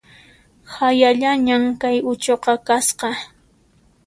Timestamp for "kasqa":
2.67-3.09